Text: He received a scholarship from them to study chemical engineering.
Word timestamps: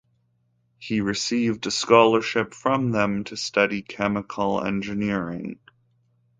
He 0.79 0.99
received 1.01 1.67
a 1.67 1.69
scholarship 1.69 2.55
from 2.55 2.89
them 2.89 3.23
to 3.25 3.37
study 3.37 3.83
chemical 3.83 4.59
engineering. 4.65 5.59